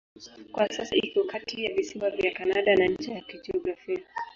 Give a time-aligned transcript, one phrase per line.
[0.51, 4.03] Kwa sasa iko kati ya visiwa vya Kanada na ncha ya kijiografia.